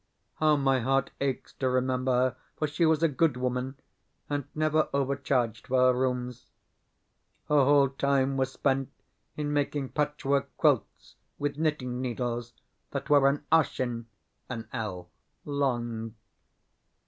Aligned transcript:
How 0.37 0.55
my 0.55 0.79
heart 0.79 1.11
aches 1.21 1.53
to 1.59 1.69
remember 1.69 2.11
her, 2.31 2.35
for 2.57 2.65
she 2.67 2.87
was 2.87 3.03
a 3.03 3.07
good 3.07 3.37
woman, 3.37 3.75
and 4.31 4.45
never 4.55 4.89
overcharged 4.95 5.67
for 5.67 5.77
her 5.77 5.93
rooms. 5.93 6.47
Her 7.49 7.63
whole 7.65 7.89
time 7.89 8.35
was 8.35 8.51
spent 8.51 8.89
in 9.37 9.53
making 9.53 9.89
patchwork 9.89 10.57
quilts 10.57 11.17
with 11.37 11.59
knitting 11.59 12.01
needles 12.01 12.53
that 12.89 13.11
were 13.11 13.29
an 13.29 13.45
arshin 13.51 14.05
[An 14.49 14.67
ell.] 14.73 15.11
long. 15.45 16.15